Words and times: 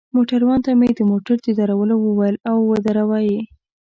موټروان 0.15 0.59
ته 0.65 0.71
مې 0.79 0.89
د 0.97 1.01
موټر 1.11 1.37
د 1.43 1.47
درولو 1.59 1.95
وویل، 1.99 2.35
او 2.49 2.57
ودروه 2.69 3.19
يې. 3.27 3.41